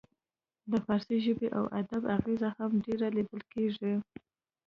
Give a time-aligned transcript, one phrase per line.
[0.71, 3.93] د فارسي ژبې او ادب اغیزه هم ډیره لیدل کیږي